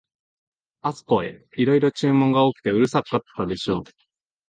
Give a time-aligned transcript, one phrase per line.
[0.81, 3.83] あすこへ、いろいろ注文が多くてうるさかったでしょう、